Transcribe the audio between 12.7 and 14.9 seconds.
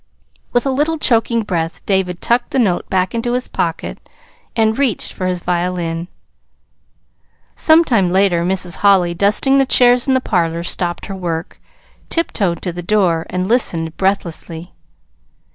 the door, and listened breathlessly.